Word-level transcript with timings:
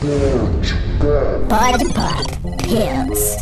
Pode 0.00 1.92
Pop 1.92 2.24
Pills. 2.56 3.36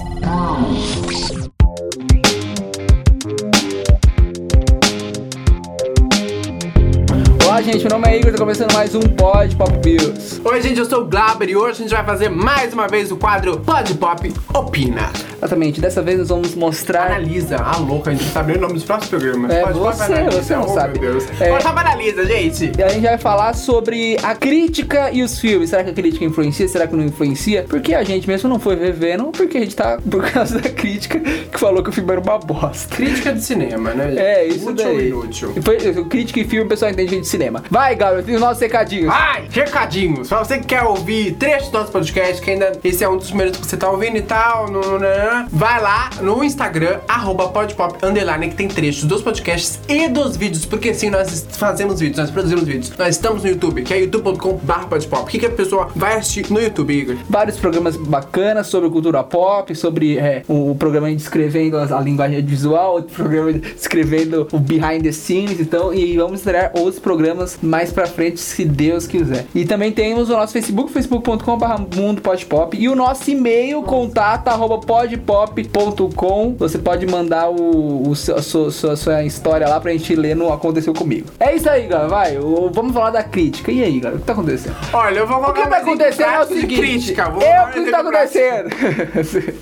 Olá, 7.58 7.64
gente, 7.64 7.80
meu 7.80 7.98
nome 7.98 8.08
é 8.08 8.20
Igor, 8.20 8.30
tá 8.30 8.38
começando 8.38 8.72
mais 8.72 8.94
um 8.94 9.00
Pod 9.00 9.56
Pop 9.56 9.78
Pills. 9.78 10.40
Oi, 10.44 10.62
gente, 10.62 10.78
eu 10.78 10.84
sou 10.84 11.02
o 11.02 11.06
Glaber 11.06 11.48
e 11.48 11.56
hoje 11.56 11.72
a 11.72 11.82
gente 11.82 11.90
vai 11.90 12.04
fazer 12.04 12.28
mais 12.28 12.72
uma 12.72 12.86
vez 12.86 13.10
o 13.10 13.16
quadro 13.16 13.58
Pod 13.58 13.94
Pop 13.94 14.32
Opina. 14.54 15.10
Exatamente, 15.38 15.80
dessa 15.80 16.00
vez 16.00 16.18
nós 16.18 16.28
vamos 16.28 16.54
mostrar. 16.54 17.06
Analisa, 17.06 17.56
ah, 17.56 17.76
louca, 17.78 18.10
a 18.10 18.14
gente 18.14 18.26
não 18.26 18.32
sabe 18.32 18.52
nem 18.52 18.58
o 18.58 18.60
nome 18.60 18.74
dos 18.74 18.84
próximos 18.84 19.10
programas. 19.10 19.50
É, 19.50 19.62
Pod 19.62 19.76
você, 19.76 20.02
Analisa, 20.04 20.42
você 20.42 20.54
não 20.54 20.62
oh, 20.62 20.68
sabe. 20.68 21.00
Meu 21.00 21.12
Deus. 21.12 21.40
É. 21.40 21.50
Analisa, 21.50 22.24
gente. 22.26 22.72
E 22.78 22.82
a 22.82 22.88
gente 22.88 23.02
vai 23.02 23.18
falar 23.18 23.54
sobre 23.54 24.16
a 24.22 24.36
crítica 24.36 25.10
e 25.10 25.22
os 25.22 25.40
filmes. 25.40 25.70
Será 25.70 25.82
que 25.82 25.90
a 25.90 25.92
crítica 25.92 26.24
influencia? 26.24 26.68
Será 26.68 26.86
que 26.86 26.94
não 26.94 27.04
influencia? 27.04 27.64
Porque 27.68 27.92
a 27.92 28.04
gente 28.04 28.28
mesmo 28.28 28.48
não 28.48 28.60
foi 28.60 28.76
revendo, 28.76 29.32
porque 29.32 29.58
a 29.58 29.60
gente 29.60 29.74
tá 29.74 29.98
por 30.08 30.28
causa 30.30 30.60
da 30.60 30.70
crítica 30.70 31.18
que 31.18 31.58
falou 31.58 31.82
que 31.82 31.90
o 31.90 31.92
filme 31.92 32.10
era 32.12 32.20
uma 32.20 32.38
bosta. 32.38 32.94
Crítica 32.94 33.32
de 33.32 33.42
cinema, 33.42 33.94
né? 33.94 34.10
gente? 34.10 34.18
É, 34.18 34.46
isso 34.46 34.70
Útil 34.70 34.84
daí. 34.84 34.98
e 34.98 35.08
inútil. 35.08 35.52
E 35.56 35.62
Foi, 35.62 36.04
crítica 36.04 36.40
e 36.40 36.44
filme, 36.44 36.66
o 36.66 36.68
pessoal 36.68 36.90
entende 36.90 37.20
de 37.20 37.26
cinema. 37.26 37.47
Vai, 37.70 37.94
Gabriel, 37.94 38.24
tem 38.24 38.34
os 38.34 38.40
nossos 38.40 38.60
recadinhos. 38.60 39.12
Ai, 39.12 39.46
recadinhos. 39.50 40.28
Pra 40.28 40.38
você 40.44 40.58
que 40.58 40.66
quer 40.66 40.82
ouvir 40.82 41.34
trechos 41.34 41.68
do 41.70 41.78
nosso 41.78 41.92
podcast, 41.92 42.40
que 42.42 42.50
ainda 42.50 42.72
esse 42.84 43.02
é 43.04 43.08
um 43.08 43.16
dos 43.16 43.28
primeiros 43.28 43.56
que 43.56 43.66
você 43.66 43.76
tá 43.76 43.90
ouvindo 43.90 44.16
e 44.16 44.22
tal, 44.22 44.70
no, 44.70 44.80
no- 44.80 44.98
no- 44.98 45.48
vai 45.50 45.80
lá 45.80 46.10
no 46.20 46.42
Instagram, 46.44 46.98
arroba 47.08 47.48
podpop, 47.48 48.04
underline, 48.04 48.48
que 48.50 48.56
tem 48.56 48.68
trechos 48.68 49.04
dos 49.04 49.22
podcasts 49.22 49.80
e 49.88 50.08
dos 50.08 50.36
vídeos, 50.36 50.64
porque 50.64 50.92
sim, 50.94 51.10
nós 51.10 51.46
fazemos 51.52 52.00
vídeos, 52.00 52.18
nós 52.18 52.30
produzimos 52.30 52.64
vídeos. 52.64 52.92
Nós 52.98 53.10
estamos 53.16 53.42
no 53.42 53.48
YouTube, 53.48 53.82
que 53.82 53.94
é 53.94 54.00
youtube.com.br 54.00 54.86
podpop. 54.88 55.22
O 55.22 55.26
que, 55.26 55.38
que 55.38 55.46
a 55.46 55.50
pessoa 55.50 55.88
vai 55.94 56.16
assistir 56.16 56.50
no 56.52 56.60
YouTube, 56.60 56.92
Igor? 56.92 57.16
Vários 57.28 57.56
programas 57.58 57.96
bacanas 57.96 58.66
sobre 58.66 58.90
cultura 58.90 59.22
pop, 59.22 59.74
sobre 59.74 60.18
é, 60.18 60.42
o 60.48 60.74
programa 60.78 61.10
descrevendo 61.10 61.76
a, 61.78 61.84
a 61.98 62.00
linguagem 62.00 62.42
visual, 62.44 62.94
outro 62.94 63.14
programa 63.14 63.52
descrevendo 63.52 64.46
o 64.52 64.58
behind 64.58 65.02
the 65.02 65.12
scenes, 65.12 65.60
então, 65.60 65.92
e 65.92 66.16
vamos 66.16 66.40
estrear 66.40 66.70
outros 66.74 66.98
programas 66.98 67.37
mais 67.62 67.92
pra 67.92 68.06
frente, 68.06 68.40
se 68.40 68.64
Deus 68.64 69.06
quiser. 69.06 69.46
E 69.54 69.64
também 69.64 69.92
temos 69.92 70.28
o 70.28 70.32
nosso 70.32 70.52
Facebook, 70.52 70.92
facebook.com.br 70.92 71.96
mundo 71.96 72.20
podpop, 72.22 72.76
e 72.76 72.88
o 72.88 72.94
nosso 72.94 73.30
e-mail, 73.30 73.82
contato, 73.82 74.48
arroba 74.48 74.78
podpop.com. 74.78 76.54
Você 76.58 76.78
pode 76.78 77.06
mandar 77.06 77.48
o, 77.50 78.08
o 78.08 78.14
seu- 78.16 78.36
a 78.36 78.42
sua, 78.42 78.70
sua, 78.70 78.96
sua 78.96 79.22
história 79.24 79.68
lá 79.68 79.80
pra 79.80 79.92
gente 79.92 80.14
ler 80.14 80.34
no 80.36 80.52
Aconteceu 80.52 80.92
Comigo. 80.92 81.26
É 81.38 81.54
isso 81.54 81.68
aí, 81.68 81.86
galera, 81.86 82.08
vai, 82.08 82.38
o- 82.38 82.70
vamos 82.72 82.92
falar 82.92 83.10
da 83.10 83.22
crítica. 83.22 83.70
E 83.72 83.82
aí, 83.82 83.98
galera, 84.00 84.16
o 84.16 84.20
que 84.20 84.26
tá 84.26 84.32
acontecendo? 84.32 84.76
Olha, 84.92 85.18
eu 85.18 85.26
vou 85.26 85.36
O 85.38 85.40
que 85.40 85.46
colocar 85.52 85.68
tá 85.70 85.76
acontecendo 85.78 86.30
é 86.30 86.40
o 86.40 86.46
seguinte. 86.46 86.76
crítica. 86.80 87.28
Vou 87.30 87.42
é 87.42 87.52
dar 87.52 87.68
o 87.68 87.72
que 87.72 87.80
tá 87.80 87.98
exemplo 88.00 88.08
prático. 88.10 88.38
acontecendo. 88.44 89.54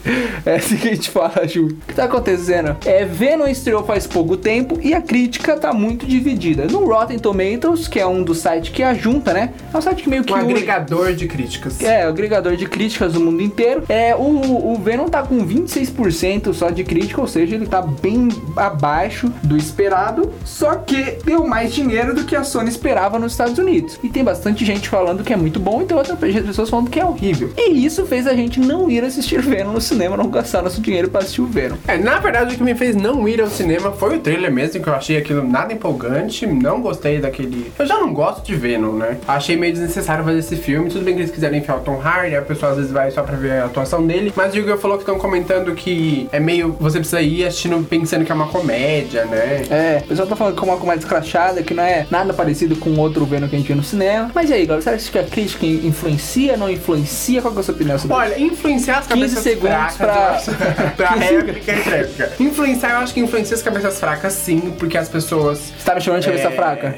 é 0.44 0.56
assim 0.56 0.77
que 0.77 0.88
a 0.88 0.94
gente 0.94 1.10
fala, 1.10 1.47
Ju. 1.47 1.66
O 1.66 1.74
que 1.86 1.94
tá 1.94 2.04
acontecendo? 2.04 2.77
É, 2.84 3.04
Venom 3.04 3.47
estreou 3.47 3.84
faz 3.84 4.06
pouco 4.06 4.36
tempo 4.36 4.78
e 4.82 4.94
a 4.94 5.00
crítica 5.00 5.56
tá 5.56 5.72
muito 5.72 6.06
dividida. 6.06 6.66
No 6.66 6.84
Rotten 6.86 7.19
Tomatoes, 7.19 7.66
que 7.89 7.98
é 7.98 8.06
um 8.06 8.22
dos 8.22 8.39
sites 8.39 8.70
que 8.70 8.83
ajunta, 8.83 9.33
né? 9.33 9.50
É 9.72 9.77
um 9.77 9.81
site 9.81 10.03
que 10.03 10.09
meio 10.09 10.25
que 10.25 10.33
Um 10.33 10.36
une- 10.39 10.53
agregador 10.53 11.12
de 11.14 11.27
críticas. 11.27 11.81
é, 11.83 12.06
o 12.06 12.09
agregador 12.11 12.56
de 12.56 12.67
críticas 12.67 13.12
do 13.12 13.20
mundo 13.20 13.42
inteiro. 13.42 13.83
É, 13.89 14.14
o, 14.14 14.72
o 14.72 14.78
Venom 14.83 15.06
tá 15.09 15.22
com 15.22 15.45
26% 15.47 16.53
só 16.53 16.70
de 16.70 16.84
crítica, 16.84 17.20
ou 17.20 17.27
seja, 17.27 17.55
ele 17.55 17.67
tá 17.67 17.83
bem 17.83 18.28
abaixo 18.56 19.33
do 19.42 19.56
esperado, 19.56 20.33
só 20.44 20.75
que 20.77 21.19
deu 21.25 21.47
mais 21.47 21.72
dinheiro 21.72 22.14
do 22.14 22.25
que 22.25 22.34
a 22.37 22.44
Sony 22.44 22.69
esperava 22.69 23.19
nos 23.19 23.33
Estados 23.33 23.59
Unidos. 23.59 23.98
E 24.03 24.09
tem 24.09 24.22
bastante 24.25 24.64
gente 24.64 24.89
falando 24.89 25.22
que 25.25 25.33
é 25.33 25.37
muito 25.37 25.59
bom 25.61 25.83
e 25.83 25.84
tem 25.87 25.97
outras 25.97 26.19
pessoas 26.19 26.69
falando 26.70 26.91
que 26.91 27.00
é 27.00 27.05
horrível. 27.05 27.50
E 27.56 27.84
isso 27.84 28.05
fez 28.06 28.27
a 28.27 28.34
gente 28.34 28.61
não 28.61 28.91
ir 28.91 29.03
assistir 29.05 29.41
Venom 29.47 29.72
no 29.72 29.81
cinema, 29.81 30.17
não 30.17 30.28
gastar 30.28 30.62
nosso 30.62 30.81
dinheiro 30.81 31.09
pra 31.09 31.20
assistir 31.20 31.41
o 31.42 31.47
Venom. 31.47 31.77
É, 31.87 31.97
na 31.97 32.19
verdade, 32.19 32.55
o 32.55 32.59
que 32.59 32.62
me 32.64 32.75
fez 32.75 32.94
não 32.97 33.28
ir 33.28 33.41
ao 33.41 33.48
cinema 33.48 33.92
foi 33.92 34.17
o 34.17 34.20
trailer 34.20 34.53
mesmo, 34.53 34.83
que 34.83 34.88
eu 34.88 34.94
achei 34.94 35.16
aquilo 35.16 35.47
nada 35.47 35.72
empolgante, 35.72 36.47
não 36.47 36.81
gostei 36.81 37.19
daquele... 37.21 37.56
Eu 37.78 37.87
já 37.87 37.99
não 37.99 38.12
gosto 38.12 38.44
de 38.44 38.55
Venom, 38.55 38.93
né? 38.93 39.19
Achei 39.27 39.56
meio 39.56 39.72
desnecessário 39.72 40.25
fazer 40.25 40.39
esse 40.39 40.56
filme, 40.56 40.89
tudo 40.91 41.05
bem 41.05 41.15
que 41.15 41.21
eles 41.22 41.31
quiserem 41.31 41.61
enfiar 41.61 41.77
o 41.77 41.81
Tom 41.81 42.00
Hardy, 42.00 42.37
a 42.37 42.43
pessoa 42.43 42.72
às 42.72 42.77
vezes 42.78 42.93
vai 42.93 43.11
só 43.11 43.22
pra 43.22 43.37
ver 43.37 43.53
a 43.53 43.65
atuação 43.67 44.06
dele, 44.06 44.33
mas 44.37 44.55
o 44.55 44.59
Igor 44.59 44.78
falou 44.78 44.97
que 44.97 45.03
estão 45.03 45.19
comentando 45.19 45.75
que 45.75 46.28
é 46.33 46.41
meio... 46.41 46.77
Você 46.81 46.99
precisa 46.99 47.21
ir 47.21 47.47
assistindo 47.47 47.83
pensando 47.89 48.25
que 48.25 48.33
é 48.33 48.34
uma 48.34 48.49
comédia, 48.49 49.25
né? 49.27 49.62
É, 49.71 50.03
o 50.05 50.09
pessoal 50.09 50.28
tá 50.28 50.37
falando 50.37 50.55
que 50.56 50.61
é 50.61 50.71
uma 50.72 50.78
comédia 50.78 51.00
escrachada, 51.05 51.62
que 51.62 51.75
não 51.75 51.83
é 51.83 52.06
nada 52.11 52.33
parecido 52.33 52.77
com 52.77 52.95
outro 52.99 53.25
Venom 53.25 53.49
que 53.49 53.55
a 53.56 53.59
gente 53.59 53.66
viu 53.69 53.77
no 53.77 53.83
cinema. 53.84 54.31
Mas 54.34 54.50
e 54.50 54.55
aí, 54.55 54.66
galera, 54.66 54.83
você 54.83 54.91
acha 54.91 55.11
que 55.11 55.19
a 55.19 55.25
crítica 55.25 55.65
influencia, 55.66 56.56
não 56.56 56.69
influencia? 56.71 57.41
Qual 57.43 57.53
que 57.53 57.59
é 57.59 57.61
a 57.61 57.65
sua 57.65 57.75
opinião 57.75 57.99
sobre 57.99 58.15
isso? 58.16 58.22
Olha, 58.25 58.41
influenciar 58.41 58.99
as 58.99 59.06
15 59.06 59.09
cabeças 59.21 59.43
segundos 59.43 59.97
fracas... 59.97 60.45
pra- 60.56 60.91
pra 60.97 61.09
15 61.15 61.25
réplica 61.25 61.72
e 61.72 61.81
tréplica. 61.83 62.33
Influenciar, 62.41 62.91
eu 62.91 62.97
acho 62.99 63.15
que 63.15 63.21
influencia 63.21 63.56
as 63.56 63.62
cabeças 63.62 63.99
fracas 63.99 64.33
sim, 64.33 64.75
porque 64.78 64.97
as 64.99 65.09
pessoas... 65.09 65.59
Você 65.59 65.84
tá 65.84 65.95
me 65.95 66.00
chamando 66.00 66.21
de 66.21 66.27
cabeça 66.27 66.49
É. 66.49 66.50
fraca? 66.50 66.97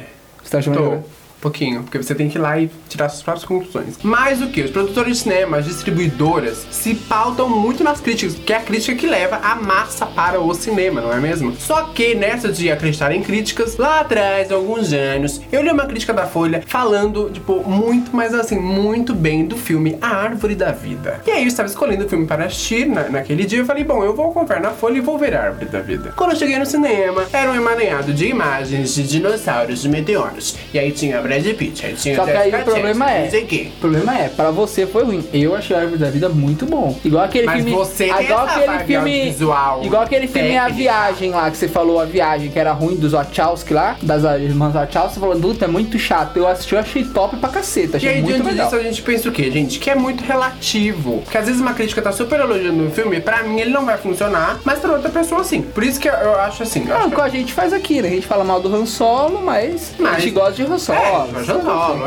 Você 0.49 0.53
tá 0.53 0.57
me 0.59 0.65
chamando 0.65 1.05
De 1.39 1.43
pouquinho, 1.43 1.85
porque 1.85 1.99
você 2.03 2.17
tem 2.17 2.29
que 2.29 2.37
ir 2.37 2.41
lá 2.41 2.59
e 2.59 2.69
tirar 2.89 3.09
suas 3.09 3.23
próprias 3.23 3.45
conclusões. 3.47 3.97
Mais 4.03 4.43
o 4.43 4.49
que? 4.49 4.61
Os 4.63 4.73
produtores 4.73 5.19
de 5.19 5.23
cinema, 5.23 5.59
as 5.59 5.67
distribuidoras, 5.67 6.67
se 6.73 6.97
pautam 6.97 7.49
muito 7.49 7.85
nas 7.85 8.01
críticas, 8.01 8.35
porque 8.35 8.53
é 8.53 8.57
a 8.57 8.61
crítica 8.61 8.97
que 8.97 9.07
leva 9.07 9.37
a 9.37 9.55
massa 9.55 10.05
para 10.05 10.41
o 10.41 10.53
cinema, 10.53 11.01
não 11.01 11.13
é 11.13 11.21
mesmo? 11.21 11.55
Só 11.57 11.85
que 11.95 12.13
nessa 12.17 12.51
de 12.51 12.73
acreditar 12.73 13.13
em 13.13 13.23
críticas, 13.23 13.77
lá 13.77 14.01
atrás, 14.01 14.51
alguns 14.51 14.93
anos, 14.93 15.41
eu 15.53 15.63
li 15.63 15.71
uma 15.71 15.87
crítica 15.87 16.13
da 16.13 16.27
Folha 16.27 16.61
falando, 16.67 17.31
tipo, 17.31 17.63
muito, 17.69 18.11
mas 18.15 18.35
assim, 18.35 18.59
muito 18.59 19.15
bem 19.15 19.47
do 19.47 19.57
filme 19.57 19.97
A 20.03 20.09
Árvore 20.09 20.57
da 20.57 20.73
Vida. 20.73 21.21
E 21.25 21.31
aí 21.31 21.43
eu 21.43 21.49
estava 21.49 21.69
escolhendo 21.69 22.05
o 22.05 22.09
filme 22.09 22.27
para 22.27 22.47
assistir 22.47 22.85
na- 22.85 23.09
naquele 23.09 23.45
dia, 23.45 23.61
eu 23.61 23.65
falei, 23.65 23.85
bom, 23.85 24.03
eu 24.03 24.13
vou 24.13 24.33
comprar 24.33 24.61
na 24.61 24.71
Folha 24.73 24.99
e 24.99 25.01
vou 25.01 25.17
ver 25.17 25.37
A 25.37 25.43
Árvore 25.45 25.67
da 25.67 25.81
Vida. 25.81 26.13
Quando 26.17 26.33
eu 26.33 26.37
cheguei 26.37 26.59
no 26.59 26.67
cinema, 26.67 27.25
era 27.33 27.49
um 27.49 27.55
emaranhado 27.55 28.13
de 28.13 28.27
imagens 28.27 28.93
de 28.93 29.05
dinossauros 29.07 29.85
e 29.85 29.89
meteoros. 29.89 30.57
E 30.75 30.79
aí 30.81 30.91
tinha 30.91 31.28
Brad 31.29 31.47
Pitt, 31.55 31.87
aí 31.87 31.95
tinha 31.95 32.17
Só 32.17 32.25
que 32.25 32.31
aí 32.31 32.49
o 32.55 32.65
problema 32.65 33.11
é. 33.11 33.31
não 33.31 33.39
o 33.69 33.71
problema 33.81 34.19
é, 34.19 34.29
pra 34.29 34.51
você 34.51 34.87
foi 34.87 35.05
ruim. 35.05 35.25
Eu 35.33 35.55
achei 35.55 35.77
a 35.77 35.81
Árvore 35.81 35.99
da 35.99 36.11
Vida 36.11 36.29
muito 36.29 36.65
bom. 36.67 36.97
Igual 37.05 37.25
aquele 37.25 37.47
Mas 37.47 37.57
filme. 37.57 37.71
você 37.73 38.07
igual 38.07 38.47
aquele 38.47 38.79
filme. 38.85 38.97
audiovisual, 39.21 39.85
Igual 39.85 40.03
aquele 40.03 40.27
filme 40.27 40.57
A. 40.57 40.69
Viagem 40.69 41.31
lá, 41.31 41.51
que 41.51 41.57
você 41.57 41.67
falou 41.69 42.01
a 42.01 42.05
viagem, 42.05 42.51
que 42.51 42.59
era 42.59 42.73
ruim 42.73 42.95
dos 42.97 43.13
Wachowski 43.13 43.75
lá, 43.75 43.97
das 44.03 44.23
irmãs 44.41 44.73
Wachowski, 44.75 45.15
você 45.15 45.21
falou, 45.21 45.39
Duta, 45.39 45.65
é 45.65 45.69
muito 45.69 45.99
chato. 45.99 46.37
Eu 46.37 46.47
assisti, 46.47 46.75
eu 46.75 46.81
achei 46.81 47.05
top 47.05 47.37
pra 47.37 47.49
caceta. 47.49 47.97
E 47.97 47.99
Achei 47.99 48.09
aí, 48.11 48.23
muito 48.23 48.35
diante 48.37 48.49
legal. 48.51 48.67
disso, 48.67 48.77
a 48.77 48.83
gente 48.83 49.03
pensa 49.03 49.29
o 49.29 49.33
quê, 49.33 49.51
gente? 49.51 49.79
Que 49.79 49.91
é 49.91 49.95
muito 49.95 50.23
relativo. 50.25 51.21
Porque 51.25 51.37
às 51.39 51.47
vezes 51.47 51.61
uma 51.61 51.75
crítica 51.75 52.01
tá 52.01 52.13
super 52.13 52.41
elogiando 52.41 52.83
um 52.83 52.91
filme, 52.91 53.21
pra 53.21 53.43
mim 53.43 53.61
ele 53.61 53.71
não 53.71 53.85
vai 53.85 53.99
funcionar, 53.99 54.61
mas 54.65 54.79
pra 54.79 54.93
outra 54.93 55.11
pessoa 55.11 55.43
sim. 55.45 55.63
Por 55.63 55.83
isso 55.83 55.99
que 56.01 56.09
eu, 56.09 56.13
eu 56.15 56.39
acho 56.41 56.63
assim. 56.63 56.85
eu 56.87 56.95
Ah, 56.95 56.99
acho 57.01 57.09
o 57.09 57.11
que 57.11 57.21
a 57.21 57.29
gente 57.29 57.53
faz 57.53 57.73
aqui, 57.73 58.01
né? 58.01 58.09
A 58.09 58.13
gente 58.13 58.27
fala 58.27 58.45
mal 58.45 58.61
do 58.61 58.75
Han 58.75 58.87
Solo, 58.87 59.41
mas, 59.43 59.95
a 59.99 60.03
Mas- 60.03 60.23
gente 60.23 60.33
gosta 60.33 60.53
de 60.53 60.63
Han 60.63 60.79
Solo. 60.79 60.99
É, 60.99 61.18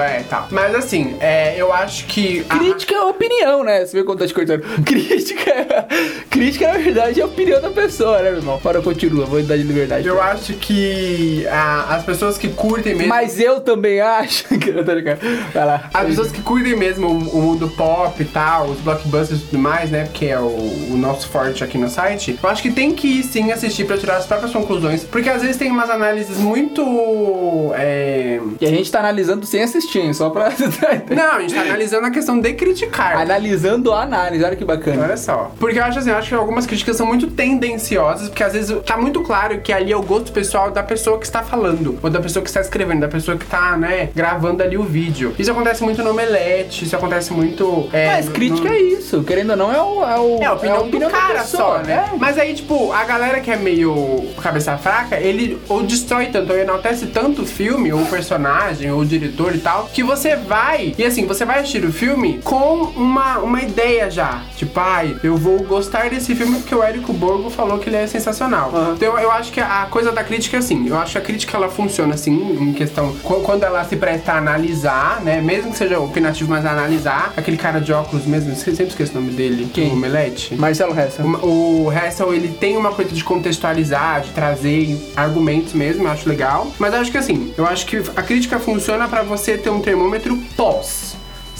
É, 0.01 0.23
tal. 0.29 0.47
Mas 0.51 0.75
assim, 0.75 1.16
é, 1.19 1.55
eu 1.57 1.72
acho 1.73 2.05
que. 2.05 2.45
a- 2.49 2.57
Crítica 2.57 2.95
é 2.95 3.01
opinião, 3.01 3.63
né? 3.63 3.85
Você 3.85 3.97
vê 3.97 4.03
quando 4.03 4.19
tá 4.19 4.27
te 4.27 4.33
cortando. 4.33 4.61
Crítica, 4.83 5.88
crítica 6.29 6.67
na 6.67 6.77
verdade 6.77 7.19
é 7.19 7.23
a 7.23 7.25
opinião 7.25 7.61
da 7.61 7.69
pessoa, 7.69 8.17
né, 8.22 8.29
meu 8.31 8.39
irmão? 8.39 8.59
Bora, 8.63 8.81
continua, 8.81 9.25
vou 9.25 9.41
dar 9.44 9.57
de 9.57 9.63
liberdade. 9.63 10.07
Eu 10.07 10.22
acho 10.22 10.53
que 10.53 11.45
a- 11.47 11.95
as 11.95 12.03
pessoas 12.03 12.38
que 12.38 12.49
curtem 12.49 12.94
mesmo. 12.95 13.09
Mas 13.09 13.39
eu 13.39 13.59
também 13.61 13.99
acho 14.01 14.47
que 14.57 14.69
eu 14.69 14.83
tô 14.85 14.91
ligado. 14.94 15.19
Vai 15.53 15.66
lá. 15.66 15.89
As 15.93 16.05
pessoas 16.07 16.31
que 16.31 16.41
curtem 16.41 16.75
mesmo 16.75 17.07
o, 17.07 17.11
o 17.38 17.41
mundo 17.41 17.67
pop 17.69 18.22
e 18.22 18.25
tal, 18.25 18.67
os 18.67 18.79
blockbusters 18.79 19.41
e 19.41 19.45
tudo 19.45 19.59
mais, 19.59 19.89
né? 19.89 20.03
Porque 20.05 20.25
é 20.28 20.39
o, 20.39 20.43
o 20.91 20.97
nosso 20.97 21.28
forte 21.29 21.63
aqui 21.63 21.78
no 21.78 21.89
site. 21.89 22.38
Eu 22.41 22.49
acho 22.49 22.61
que 22.61 22.72
tem 22.72 22.93
que 22.93 23.07
ir 23.19 23.23
sim 23.23 23.51
assistir 23.51 23.85
pra 23.85 23.97
tirar 23.97 24.17
as 24.17 24.25
próprias 24.25 24.51
conclusões. 24.51 25.03
Porque 25.03 25.29
às 25.29 25.41
vezes 25.41 25.57
tem 25.57 25.69
umas 25.72 25.89
análises 25.89 26.38
muito. 26.38 27.72
É... 27.75 28.39
E 28.59 28.66
a 28.66 28.69
gente 28.69 28.91
tá 28.91 29.00
analisando 29.01 29.45
sem 29.45 29.62
assistir, 29.63 30.13
só 30.13 30.29
pra. 30.29 30.50
Não, 31.16 31.34
a 31.34 31.41
gente 31.41 31.53
tá 31.53 31.62
analisando 31.62 32.07
a 32.07 32.12
questão 32.12 32.39
de 32.39 32.53
criticar. 32.53 33.17
analisando 33.17 33.91
a 33.93 34.02
análise, 34.03 34.43
olha 34.43 34.55
que 34.55 34.64
bacana. 34.66 35.03
Olha 35.03 35.17
só. 35.17 35.52
Porque 35.59 35.79
eu 35.79 35.84
acho 35.84 35.99
assim, 35.99 36.09
eu 36.09 36.17
acho 36.17 36.29
que 36.29 36.35
algumas 36.35 36.66
críticas 36.66 36.96
são 36.97 37.05
muito 37.05 37.28
tendenciosas, 37.28 38.29
porque 38.29 38.43
às 38.43 38.53
vezes 38.53 38.75
tá 38.85 38.97
muito 38.97 39.22
claro 39.22 39.59
que 39.61 39.72
ali 39.73 39.91
é 39.91 39.97
o 39.97 40.02
gosto 40.02 40.31
pessoal 40.31 40.72
da 40.72 40.84
pessoa 40.84 41.17
que 41.20 41.25
está 41.25 41.43
falando, 41.43 41.97
ou 42.02 42.09
da 42.09 42.20
pessoa 42.20 42.41
que 42.43 42.49
está 42.49 42.61
escrevendo, 42.61 43.02
da 43.02 43.08
pessoa 43.08 43.37
que 43.37 43.46
tá, 43.46 43.78
né, 43.78 44.09
gravando 44.16 44.64
ali 44.64 44.78
o 44.78 44.84
vídeo. 44.84 45.34
Isso 45.37 45.52
acontece 45.52 45.84
muito 45.84 46.02
no 46.03 46.11
Omelete, 46.11 46.85
isso 46.85 46.96
acontece 46.96 47.34
muito. 47.34 47.90
É, 47.93 48.08
Mas 48.16 48.29
crítica 48.29 48.67
no- 48.70 48.73
é 48.75 48.79
isso, 48.79 49.23
querendo 49.23 49.52
ou 49.52 49.58
não, 49.58 49.72
é 49.73 49.81
o. 49.81 50.03
É, 50.03 50.20
o, 50.20 50.41
É 50.41 50.46
a 50.46 50.53
opinião, 50.53 50.90
da 50.90 51.08
do 51.08 51.11
cara 51.11 51.40
pessoa, 51.40 51.78
só, 51.79 51.84
né? 51.84 52.09
é. 52.14 52.17
Mas 52.17 52.37
aí, 52.37 52.53
tipo, 52.53 52.91
a 52.91 53.03
galera 53.03 53.40
que 53.40 53.49
é 53.52 53.55
meio 53.55 54.25
cabeça 54.41 54.78
fraca, 54.78 55.17
ele 55.20 55.59
ou 55.70 55.84
destrói 55.84 56.28
tanto, 56.28 56.52
ou 56.53 56.59
enaltece 56.59 57.08
tanto 57.08 57.43
o 57.43 57.46
filme, 57.46 57.91
ou 57.93 58.02
o 58.02 58.05
personagem, 58.05 58.91
ou 58.91 58.99
o 59.02 59.05
diretor 59.05 59.55
e 59.55 59.59
tal, 59.59 59.90
que 59.93 60.03
você 60.03 60.35
vai, 60.35 60.93
e 60.97 61.03
assim, 61.03 61.26
você 61.26 61.46
vai 61.46 61.59
assistir 61.59 61.84
o 61.85 61.91
filme 61.91 62.40
com 62.43 62.84
uma, 62.96 63.38
uma 63.40 63.61
ideia 63.61 64.09
já. 64.09 64.43
Tipo, 64.55 64.79
ai, 64.79 65.16
eu 65.23 65.35
vou 65.38 65.64
gostar 65.64 66.09
desse 66.09 66.35
filme 66.35 66.58
porque 66.59 66.73
o 66.76 66.84
Érico 66.84 67.14
Borgo 67.14 67.49
falou 67.49 67.79
que 67.79 67.90
ele 67.90 67.97
é 67.97 68.08
sensacional. 68.08 68.72
Uhum. 68.73 68.93
Então 68.93 69.17
eu 69.20 69.32
acho 69.32 69.52
que 69.52 69.59
a 69.59 69.88
coisa 69.90 70.11
da 70.11 70.23
crítica 70.23 70.58
é 70.58 70.59
assim, 70.59 70.88
eu 70.88 70.97
acho 70.97 71.14
que 71.14 71.17
a 71.17 71.22
crítica 71.22 71.58
ela 71.58 71.70
funciona 71.70 72.14
assim, 72.14 72.32
em 72.59 72.73
questão, 72.73 73.14
qu- 73.23 73.41
quando 73.41 73.64
ela 73.64 73.84
se 73.85 73.96
presta 73.96 74.34
a 74.34 74.38
analisar, 74.38 75.22
né, 75.23 75.41
mesmo 75.41 75.72
que 75.72 75.78
seja 75.78 75.99
opinativo, 75.99 76.49
mas 76.49 76.66
a 76.66 76.72
analisar, 76.72 77.34
aquele 77.35 77.58
cara 77.58 77.79
de 77.79 77.91
óculos 77.94 78.26
mesmo, 78.26 78.55
sempre 78.55 78.85
esqueço 78.85 79.11
o 79.11 79.16
nome 79.22 79.32
dele, 79.32 79.70
Quem? 79.73 79.90
o 79.90 79.94
Omelete. 79.94 80.55
Marcelo 80.55 80.97
Hessa. 80.97 81.23
O 81.23 81.61
o 81.82 81.91
Hessel, 81.91 82.34
ele 82.34 82.49
tem 82.49 82.78
uma 82.78 82.91
coisa 82.91 83.11
de 83.11 83.23
contextualizar, 83.23 84.22
de 84.22 84.29
trazer 84.32 84.97
argumentos 85.16 85.73
mesmo, 85.73 86.03
eu 86.03 86.11
acho 86.11 86.28
legal. 86.28 86.72
Mas 86.79 86.94
eu 86.94 86.99
acho 86.99 87.11
que 87.11 87.17
assim, 87.17 87.53
eu 87.58 87.66
acho 87.66 87.85
que 87.85 87.97
a 88.16 88.22
crítica 88.22 88.59
funciona 88.59 88.80
pra 89.07 89.23
você 89.23 89.57
ter 89.57 89.69
um 89.69 89.79
termômetro 89.79 90.35
pós. 90.57 91.10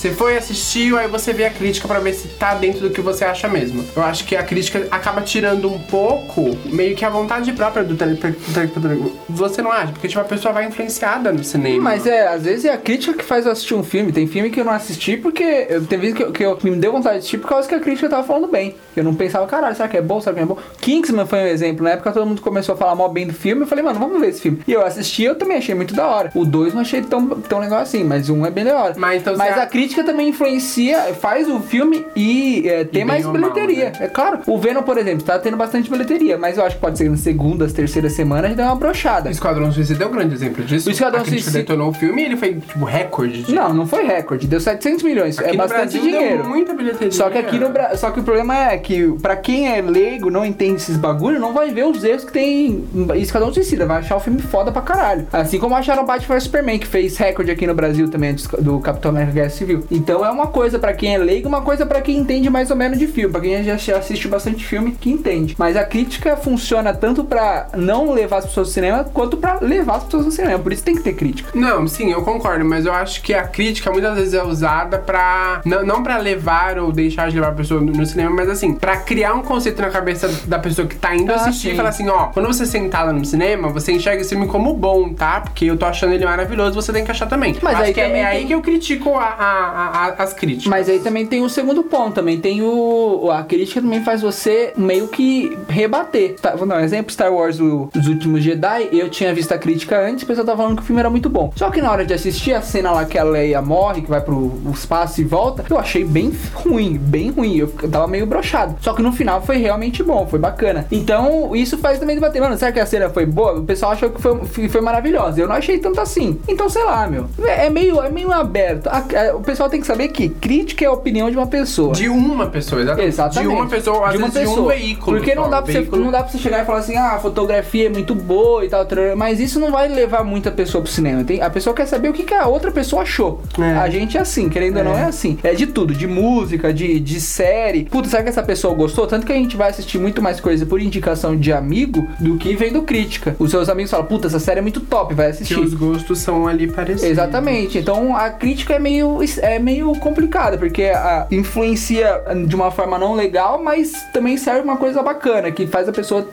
Você 0.02 0.10
foi, 0.10 0.36
assistiu, 0.36 0.98
aí 0.98 1.08
você 1.08 1.32
vê 1.32 1.46
a 1.46 1.52
crítica 1.52 1.88
pra 1.88 2.00
ver 2.00 2.14
se 2.14 2.28
tá 2.30 2.56
dentro 2.56 2.80
do 2.82 2.90
que 2.90 3.00
você 3.02 3.24
acha 3.24 3.48
mesmo. 3.48 3.86
Eu 3.96 4.02
acho 4.02 4.26
que 4.26 4.36
a 4.36 4.42
crítica 4.42 4.88
acaba 4.90 5.22
tirando 5.22 5.72
um 5.72 5.78
pouco, 5.78 6.58
meio 6.66 6.96
que 6.96 7.06
a 7.06 7.10
vontade 7.12 7.54
própria 7.54 7.84
do 7.84 7.96
telespectador. 7.96 9.12
Você 9.30 9.62
não 9.62 9.72
acha? 9.72 9.92
Porque, 9.92 10.08
tipo, 10.08 10.20
a 10.20 10.24
pessoa 10.24 10.56
vai 10.56 10.66
influenciada 10.66 11.32
no 11.32 11.44
cinema. 11.44 11.84
Mas 11.84 12.08
é, 12.08 12.28
às 12.28 12.46
vezes 12.46 12.66
é 12.66 12.74
a 12.74 12.80
crítica 12.80 13.14
que 13.16 13.24
faz 13.24 13.46
eu 13.46 13.52
assistir 13.52 13.76
um 13.76 13.84
filme. 13.84 14.12
Tem 14.12 14.26
filme 14.26 14.50
que 14.50 14.60
eu 14.60 14.66
não 14.66 14.74
assisti 14.74 15.18
porque. 15.18 15.68
Eu, 15.70 15.86
tem 15.86 16.00
vezes 16.00 16.16
que, 16.16 16.24
eu, 16.24 16.32
que 16.32 16.44
eu- 16.44 16.58
me 16.64 16.76
deu 16.78 16.92
vontade 16.92 17.18
de 17.18 17.20
assistir 17.20 17.38
por 17.38 17.50
causa 17.50 17.70
que 17.70 17.76
a 17.76 17.80
crítica 17.80 18.10
tava 18.10 18.24
falando 18.24 18.48
bem. 18.48 18.76
Eu 18.96 19.04
não 19.04 19.14
pensava, 19.14 19.46
caralho, 19.46 19.76
será 19.76 19.88
que 19.88 19.98
é 19.98 20.02
bom? 20.02 20.20
Será 20.20 20.36
que 20.36 20.42
é 20.42 20.46
bom? 20.46 20.58
Kingsman 20.80 21.28
foi 21.28 21.38
um 21.44 21.46
exemplo. 21.46 21.84
Na 21.84 21.92
época 21.92 22.12
todo 22.12 22.26
mundo 22.26 22.42
começou 22.42 22.74
a 22.74 22.78
falar 22.78 22.96
mal 22.96 23.10
bem 23.10 23.28
do 23.28 23.34
filme. 23.34 23.62
Eu 23.62 23.68
falei, 23.68 23.84
mano, 23.84 24.00
vamos 24.00 24.20
ver 24.20 24.30
esse 24.30 24.42
filme. 24.42 24.62
E 24.68 24.74
eu 24.74 24.84
assisti, 24.84 25.22
eu 25.22 25.36
também 25.36 25.58
achei 25.58 25.76
muito 25.76 25.94
da 25.94 26.08
hora. 26.08 26.32
O 26.34 26.44
2 26.44 26.74
não 26.74 26.82
achei 26.82 27.04
tão, 27.04 27.28
tão 27.42 27.60
legal 27.60 27.80
assim, 27.82 28.04
mas 28.04 28.30
um 28.32 28.44
é 28.48 28.50
bem 28.50 28.64
da 28.66 28.76
hora. 28.82 28.96
Mas 28.98 29.22
então 29.22 29.38
mas 29.38 29.56
a 29.60 29.68
crítica 29.68 29.91
também 29.96 30.30
influencia, 30.30 31.14
faz 31.20 31.48
o 31.48 31.60
filme 31.60 32.06
e 32.16 32.68
é, 32.68 32.84
ter 32.84 33.00
bem 33.00 33.06
mais 33.06 33.26
ou 33.26 33.34
mal, 33.34 33.52
bilheteria. 33.52 33.86
né? 33.86 33.94
É 34.02 34.08
claro. 34.08 34.40
O 34.48 34.58
Venom, 34.58 34.82
por 34.84 34.98
exemplo, 34.98 35.24
tá 35.24 35.38
tendo 35.40 35.58
bastante 35.58 35.90
bilheteria, 35.90 36.38
mas 36.38 36.58
eu 36.58 36.66
acho 36.66 36.76
que 36.76 36.82
pode 36.82 36.98
ser 36.98 37.10
nas 37.10 37.20
segundas, 37.20 37.74
terceiras 37.74 38.14
semanas 38.14 38.56
deu 38.56 38.66
uma 38.66 38.76
brochada. 38.76 39.30
Esquadrão 39.30 39.72
Suicida 39.72 40.04
é 40.04 40.08
um 40.08 40.12
grande 40.12 40.34
exemplo 40.34 40.64
disso. 40.64 40.90
O 40.90 40.92
Esquadrão 40.92 41.24
Suicida- 41.26 41.60
detonou 41.60 41.90
o 41.90 41.94
filme 41.94 42.22
e 42.22 42.26
ele 42.26 42.38
foi, 42.38 42.54
tipo, 42.56 42.86
recorde 42.86 43.44
de... 43.44 43.54
Não, 43.54 43.74
não 43.74 43.86
foi 43.88 44.04
recorde, 44.04 44.48
deu 44.48 44.60
700 44.60 45.04
milhões. 45.04 45.38
Aqui 45.40 45.50
é 45.50 45.52
no 45.54 45.58
bastante 45.58 45.82
Brasil 45.98 46.02
dinheiro. 46.02 46.48
muita 46.48 46.74
bilheteria. 46.74 47.12
Só 47.12 47.30
que 47.30 47.38
aqui 47.38 47.58
no 47.60 47.70
Brasil, 47.70 47.98
só 47.98 48.12
que 48.12 48.20
o 48.20 48.24
problema 48.24 48.56
é 48.72 48.78
que 48.78 49.12
pra 49.22 49.36
quem 49.36 49.68
é 49.70 49.82
leigo, 49.82 50.30
não 50.30 50.46
entende 50.46 50.76
esses 50.76 50.98
bagulho, 50.98 51.40
não 51.40 51.54
vai 51.54 51.72
ver 51.72 51.86
os 51.86 52.04
erros 52.04 52.24
que 52.24 52.32
tem 52.32 52.86
em 52.94 53.22
Esquadrão 53.22 53.54
Suicida, 53.54 53.86
vai 53.86 53.98
achar 54.00 54.16
o 54.16 54.20
filme 54.20 54.42
foda 54.42 54.72
pra 54.72 54.82
caralho. 54.82 55.28
Assim 55.32 55.60
como 55.60 55.76
acharam 55.76 56.06
Batman 56.06 56.36
vs 56.36 56.44
Superman, 56.44 56.80
que 56.80 56.88
fez 56.88 57.18
recorde 57.18 57.52
aqui 57.52 57.66
no 57.68 57.74
Brasil 57.74 58.08
também 58.10 58.36
do 58.60 58.80
Capitão 58.80 59.12
América 59.12 59.34
Guerra 59.34 59.50
Civil. 59.50 59.81
Então 59.90 60.26
é 60.26 60.30
uma 60.30 60.48
coisa 60.48 60.78
pra 60.80 60.94
quem 60.94 61.16
é 61.16 61.18
leigo, 61.18 61.48
uma 61.48 61.62
coisa 61.62 61.86
pra 61.86 62.02
quem 62.02 62.18
entende 62.18 62.50
mais 62.50 62.70
ou 62.70 62.76
menos 62.78 62.98
de 63.00 63.08
filme, 63.08 63.32
pra 63.32 63.42
quem 63.42 63.64
já 63.64 63.98
assiste 63.98 64.28
bastante 64.28 64.64
filme 64.66 64.92
que 65.00 65.10
entende. 65.10 65.56
Mas 65.58 65.76
a 65.78 65.84
crítica 65.84 66.36
funciona 66.38 66.94
tanto 66.94 67.24
pra 67.24 67.68
não 67.76 68.12
levar 68.12 68.38
as 68.38 68.46
pessoas 68.46 68.68
ao 68.68 68.74
cinema, 68.74 69.04
quanto 69.14 69.38
pra 69.38 69.58
levar 69.62 69.98
as 69.98 70.04
pessoas 70.04 70.26
ao 70.26 70.32
cinema. 70.32 70.60
Por 70.60 70.72
isso 70.74 70.84
tem 70.84 70.96
que 70.96 71.02
ter 71.04 71.14
crítica. 71.14 71.50
Não, 71.54 71.88
sim, 71.88 72.12
eu 72.12 72.22
concordo, 72.22 72.64
mas 72.66 72.86
eu 72.86 72.94
acho 72.94 73.22
que 73.22 73.34
a 73.34 73.44
crítica 73.48 73.92
muitas 73.92 74.16
vezes 74.16 74.34
é 74.34 74.44
usada 74.44 74.98
pra. 75.00 75.62
Não, 75.66 75.86
não 75.86 76.04
pra 76.04 76.18
levar 76.18 76.78
ou 76.80 76.92
deixar 76.92 77.30
de 77.30 77.36
levar 77.36 77.50
a 77.50 77.56
pessoa 77.56 77.80
no, 77.82 77.92
no 77.92 78.06
cinema, 78.06 78.32
mas 78.36 78.50
assim, 78.50 78.74
pra 78.74 78.98
criar 78.98 79.34
um 79.34 79.42
conceito 79.42 79.82
na 79.82 79.90
cabeça 79.90 80.28
da 80.46 80.60
pessoa 80.60 80.88
que 80.88 80.96
tá 80.96 81.16
indo 81.16 81.32
Ah, 81.32 81.36
assistir 81.36 81.70
sim. 81.70 81.74
e 81.74 81.78
falar 81.78 81.90
assim: 81.90 82.08
ó, 82.10 82.28
quando 82.28 82.48
você 82.48 82.66
sentar 82.66 83.06
lá 83.06 83.14
no 83.14 83.24
cinema, 83.26 83.70
você 83.70 83.92
enxerga 83.92 84.22
esse 84.22 84.30
filme 84.32 84.48
como 84.48 84.74
bom, 84.74 85.14
tá? 85.14 85.42
Porque 85.42 85.66
eu 85.66 85.78
tô 85.78 85.86
achando 85.86 86.14
ele 86.14 86.26
maravilhoso, 86.26 86.74
você 86.74 86.92
tem 86.94 87.04
que 87.04 87.12
achar 87.12 87.28
também. 87.28 87.56
Mas 87.62 87.76
acho 87.76 87.84
aí 87.84 87.94
que 87.94 88.02
é, 88.02 88.18
é 88.20 88.26
aí 88.26 88.46
que 88.46 88.54
eu 88.54 88.62
critico 88.62 89.16
a- 89.18 89.36
a- 89.40 89.71
a- 89.72 90.16
as 90.18 90.34
críticas. 90.34 90.68
Mas 90.68 90.88
aí 90.90 91.00
também 91.00 91.26
tem 91.26 91.42
o 91.44 91.50
segundo 91.50 91.84
ponto, 91.84 92.14
também 92.16 92.40
tem 92.40 92.62
o. 92.62 93.30
A 93.32 93.44
crítica 93.44 93.82
também 93.82 94.04
faz 94.04 94.22
você 94.22 94.74
meio 94.78 95.08
que 95.08 95.58
rebater. 95.68 96.36
Tá, 96.42 96.56
vou 96.56 96.68
dar 96.68 96.78
um 96.78 96.84
exemplo: 96.84 97.12
Star 97.12 97.32
Wars, 97.34 97.60
o- 97.60 97.90
Os 97.96 98.08
Últimos 98.08 98.44
Jedi, 98.44 98.90
eu 98.92 99.10
tinha 99.10 99.34
visto 99.34 99.52
a 99.52 99.58
crítica 99.58 100.00
antes, 100.00 100.24
o 100.24 100.28
pessoal 100.28 100.46
tava 100.46 100.58
falando 100.62 100.78
que 100.78 100.84
o 100.84 100.86
filme 100.86 101.00
era 101.00 101.10
muito 101.10 101.30
bom. 101.30 101.52
Só 101.56 101.70
que 101.70 101.82
na 101.82 101.92
hora 101.92 102.06
de 102.06 102.14
assistir 102.14 102.54
a 102.54 102.62
cena 102.62 102.92
lá 102.92 103.06
que 103.06 103.18
a 103.18 103.24
Leia 103.24 103.62
morre, 103.62 104.02
que 104.02 104.10
vai 104.10 104.22
pro 104.22 104.52
espaço 104.74 105.22
e 105.22 105.24
volta, 105.24 105.64
eu 105.70 105.78
achei 105.80 106.04
bem 106.04 106.32
ruim, 106.54 106.98
bem 106.98 107.30
ruim. 107.32 107.58
Eu, 107.58 107.72
eu 107.82 107.90
tava 107.90 108.08
meio 108.08 108.26
brochado. 108.26 108.76
Só 108.82 108.94
que 108.94 109.02
no 109.02 109.12
final 109.12 109.42
foi 109.42 109.58
realmente 109.58 110.04
bom, 110.04 110.26
foi 110.28 110.40
bacana. 110.40 110.86
Então, 110.92 111.56
isso 111.56 111.78
faz 111.78 112.00
também 112.00 112.16
debater, 112.16 112.42
mano, 112.42 112.58
será 112.58 112.72
que 112.72 112.80
a 112.80 112.86
cena 112.86 113.10
foi 113.10 113.26
boa? 113.26 113.60
O 113.60 113.64
pessoal 113.64 113.92
achou 113.94 114.10
que 114.10 114.22
foi, 114.22 114.70
foi 114.70 114.82
maravilhosa. 114.82 115.40
Eu 115.42 115.48
não 115.48 115.56
achei 115.56 115.78
tanto 115.80 116.00
assim. 116.02 116.40
Então, 116.48 116.70
sei 116.70 116.84
lá, 116.84 117.08
meu. 117.08 117.28
É, 117.44 117.68
é 117.68 117.70
meio, 117.70 118.02
é 118.02 118.10
meio 118.10 118.32
aberto. 118.32 118.88
A- 118.88 118.98
a- 119.32 119.36
o 119.36 119.42
pessoal 119.42 119.61
tem 119.70 119.80
que 119.82 119.88
saber 119.88 120.10
que 120.10 120.30
crítica 120.30 120.86
é 120.86 120.88
a 120.88 120.92
opinião 120.92 121.30
de 121.30 121.38
uma 121.38 121.48
pessoa. 121.48 121.94
De 121.94 122.10
uma 122.10 122.48
pessoa, 122.48 122.82
exatamente. 122.82 123.08
Exatamente. 123.08 123.50
De 123.50 123.56
uma 123.56 123.68
pessoa, 123.68 124.06
às 124.08 124.12
de 124.12 124.18
uma 124.18 124.28
vezes 124.28 124.42
de 124.42 124.48
um 124.48 124.50
pessoa. 124.56 124.74
veículo. 124.74 125.18
Porque 125.18 125.36
não 125.36 125.50
dá, 125.50 125.62
pra 125.62 125.72
você, 125.72 125.80
veículo. 125.80 126.04
não 126.04 126.12
dá 126.12 126.24
pra 126.24 126.32
você 126.32 126.38
chegar 126.38 126.64
e 126.64 126.66
falar 126.66 126.80
assim, 126.80 126.96
ah, 126.98 127.12
a 127.16 127.20
fotografia 127.20 127.88
é 127.88 127.90
muito 127.90 128.14
boa 128.16 128.66
e 128.66 128.70
tal, 128.70 128.86
mas 129.16 129.40
isso 129.40 129.60
não 129.60 129.72
vai 129.72 129.88
levar 129.88 130.24
muita 130.24 130.52
pessoa 130.52 130.82
pro 130.84 130.92
cinema. 130.92 131.24
Tem, 131.24 131.42
a 131.42 131.50
pessoa 131.50 131.76
quer 131.76 131.86
saber 131.86 132.10
o 132.10 132.14
que, 132.14 132.24
que 132.24 132.34
a 132.34 132.48
outra 132.48 132.72
pessoa 132.72 133.02
achou. 133.04 133.42
É. 133.60 133.72
A 133.78 133.90
gente 133.90 134.18
é 134.18 134.22
assim, 134.22 134.50
querendo 134.50 134.78
ou 134.78 134.84
não, 134.84 134.98
é 134.98 135.06
assim. 135.06 135.38
É 135.44 135.54
de 135.54 135.68
tudo, 135.68 135.94
de 135.94 136.08
música, 136.08 136.74
de, 136.74 137.00
de 137.00 137.20
série. 137.22 137.86
Puta, 137.86 138.10
será 138.10 138.24
que 138.24 138.30
essa 138.30 138.44
pessoa 138.44 138.74
gostou? 138.74 139.08
Tanto 139.08 139.26
que 139.26 139.32
a 139.32 139.36
gente 139.36 139.56
vai 139.56 139.70
assistir 139.70 139.98
muito 139.98 140.22
mais 140.22 140.40
coisa 140.40 140.66
por 140.66 140.82
indicação 140.82 141.36
de 141.36 141.52
amigo 141.54 142.08
do 142.20 142.38
que 142.38 142.56
vendo 142.56 142.82
crítica. 142.84 143.36
Os 143.40 143.52
seus 143.52 143.70
amigos 143.70 143.92
falam, 143.92 144.06
puta, 144.06 144.28
essa 144.28 144.40
série 144.40 144.60
é 144.60 144.62
muito 144.62 144.80
top, 144.82 145.14
vai 145.14 145.28
Que 145.28 145.32
assistir. 145.32 145.60
os 145.60 145.74
gostos 145.74 146.20
são 146.20 146.48
ali 146.48 146.68
parecidos. 146.68 147.04
Exatamente. 147.04 147.78
Então 147.78 148.16
a 148.16 148.30
crítica 148.30 148.74
é 148.76 148.80
meio, 148.80 149.22
é 149.42 149.60
meio 149.60 149.94
complicada, 149.96 150.58
porque 150.58 150.84
a, 150.84 151.28
influencia 151.32 152.22
de 152.48 152.56
uma 152.56 152.72
forma 152.72 152.98
não 152.98 153.14
legal, 153.14 153.62
mas 153.62 153.92
também 154.14 154.38
serve 154.38 154.62
uma 154.62 154.78
coisa 154.78 155.02
bacana, 155.02 155.52
que 155.52 155.68
faz 155.68 155.90
a 155.90 155.92
pessoa 155.92 156.28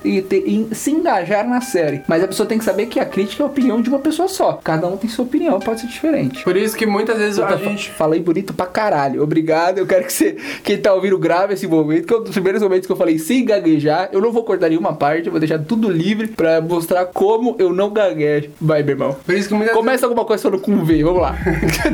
se 0.72 0.90
engajar 0.90 1.48
na 1.48 1.60
série. 1.60 2.02
Mas 2.06 2.22
a 2.22 2.28
pessoa 2.28 2.46
tem 2.46 2.58
que 2.58 2.64
saber 2.64 2.86
que 2.86 3.00
a 3.00 3.04
crítica 3.04 3.42
é 3.42 3.46
a 3.46 3.48
opinião 3.48 3.80
de 3.80 3.88
uma 3.88 3.98
pessoa 3.98 4.28
só. 4.28 4.60
Cada 4.62 4.86
um 4.86 4.96
tem 4.96 5.08
sua 5.08 5.24
opinião, 5.24 5.58
pode 5.58 5.80
ser 5.80 5.86
diferente. 5.86 6.44
Por 6.44 6.56
isso 6.56 6.76
que 6.76 6.86
muitas 6.86 7.18
vezes 7.18 7.38
a 7.38 7.46
Puta, 7.46 7.64
gente. 7.64 7.90
Falei 7.90 8.20
bonito 8.20 8.52
pra 8.52 8.66
caralho. 8.66 9.22
Obrigado. 9.22 9.78
Eu 9.78 9.86
quero 9.86 10.04
que 10.04 10.12
você, 10.12 10.36
quem 10.62 10.78
tá 10.78 10.92
ouvindo, 10.92 11.18
grave 11.18 11.54
esse 11.54 11.66
momento, 11.66 12.06
que 12.06 12.12
é 12.12 12.16
um 12.16 12.22
dos 12.22 12.32
primeiros 12.32 12.62
momentos 12.62 12.86
que 12.86 12.92
eu 12.92 12.96
falei 12.96 13.18
sem 13.18 13.44
gaguejar. 13.44 14.10
Eu 14.12 14.20
não 14.20 14.30
vou 14.30 14.44
cortar 14.44 14.68
nenhuma 14.68 14.94
parte, 14.94 15.26
eu 15.26 15.32
vou 15.32 15.40
deixar 15.40 15.58
tudo 15.58 15.90
livre 15.90 16.28
pra 16.28 16.60
mostrar 16.60 17.06
como 17.06 17.56
eu 17.58 17.72
não 17.72 17.90
gaguejo. 17.90 18.50
Vai, 18.60 18.82
meu 18.82 18.94
irmão. 18.94 19.16
Por 19.24 19.34
isso 19.34 19.48
que 19.48 19.54
muitas 19.54 19.74
Começa 19.74 20.06
alguma 20.06 20.24
coisa 20.24 20.42
falando 20.42 20.60
com 20.60 20.84
V, 20.84 21.02
vamos 21.02 21.22
lá. 21.22 21.36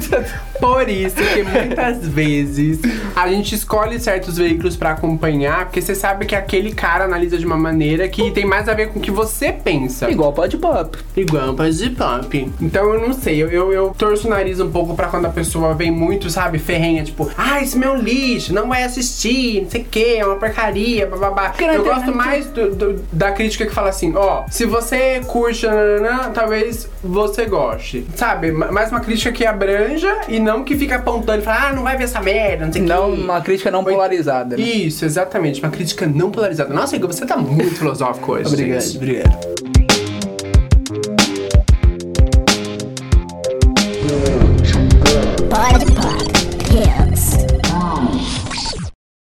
Por 0.60 0.88
isso 0.88 1.03
que 1.12 1.42
muitas 1.42 2.06
vezes 2.06 2.80
a 3.14 3.28
gente 3.28 3.54
escolhe 3.54 3.98
certos 4.00 4.38
veículos 4.38 4.76
pra 4.76 4.90
acompanhar, 4.92 5.66
porque 5.66 5.80
você 5.80 5.94
sabe 5.94 6.24
que 6.26 6.34
aquele 6.34 6.72
cara 6.72 7.04
analisa 7.04 7.36
de 7.36 7.44
uma 7.46 7.56
maneira 7.56 8.08
que 8.08 8.30
tem 8.30 8.44
mais 8.46 8.68
a 8.68 8.74
ver 8.74 8.88
com 8.88 8.98
o 8.98 9.02
que 9.02 9.10
você 9.10 9.52
pensa. 9.52 10.10
Igual 10.10 10.32
pode 10.32 10.56
pop. 10.56 10.96
Igual 11.16 11.54
pra 11.54 11.70
de 11.70 11.90
pop. 11.90 12.52
Então 12.60 12.92
eu 12.94 13.00
não 13.00 13.12
sei, 13.12 13.42
eu, 13.42 13.50
eu, 13.50 13.72
eu 13.72 13.94
torço 13.96 14.26
o 14.26 14.30
nariz 14.30 14.60
um 14.60 14.70
pouco 14.70 14.94
pra 14.94 15.08
quando 15.08 15.26
a 15.26 15.30
pessoa 15.30 15.74
vem 15.74 15.90
muito, 15.90 16.30
sabe, 16.30 16.58
ferrenha, 16.58 17.02
tipo, 17.04 17.30
ah, 17.36 17.60
esse 17.60 17.76
meu 17.78 17.94
lixo, 17.96 18.52
não 18.54 18.68
vai 18.68 18.82
assistir, 18.84 19.62
não 19.62 19.70
sei 19.70 19.82
o 19.82 19.84
que, 19.84 20.16
é 20.16 20.24
uma 20.26 20.36
porcaria, 20.36 21.06
bababá. 21.06 21.52
Eu 21.74 21.84
gosto 21.84 22.14
mais 22.14 22.46
do- 22.46 22.74
do- 22.74 23.04
da 23.12 23.32
crítica 23.32 23.66
que 23.66 23.72
fala 23.72 23.88
assim, 23.88 24.12
ó, 24.14 24.44
se 24.50 24.64
você 24.64 25.20
curte, 25.26 25.66
nananã, 25.66 26.30
talvez 26.32 26.88
você 27.02 27.46
goste. 27.46 28.06
Sabe? 28.14 28.52
Ma- 28.52 28.70
Mais 28.72 28.90
uma 28.90 29.00
crítica 29.00 29.32
que 29.32 29.44
abranja 29.46 30.12
e 30.28 30.38
não 30.38 30.64
que 30.64 30.76
fica 30.76 30.93
apontando 30.94 31.40
e 31.40 31.44
fala, 31.44 31.68
ah, 31.68 31.72
não 31.72 31.82
vai 31.82 31.96
ver 31.96 32.04
essa 32.04 32.20
merda, 32.20 32.66
não 32.66 32.72
sei 32.72 32.82
o 32.82 32.86
Não, 32.86 33.14
que. 33.14 33.20
uma 33.22 33.40
crítica 33.40 33.70
não 33.70 33.84
Oi. 33.84 33.92
polarizada. 33.92 34.56
Né? 34.56 34.62
Isso, 34.62 35.04
exatamente. 35.04 35.60
Uma 35.60 35.70
crítica 35.70 36.06
não 36.06 36.30
polarizada. 36.30 36.72
Nossa, 36.72 36.96
Igor, 36.96 37.12
você 37.12 37.26
tá 37.26 37.36
muito 37.36 37.74
filosófico 37.76 38.32
hoje. 38.32 38.48
Obrigado, 38.48 38.80
gente. 38.80 38.96
obrigado. 38.96 39.83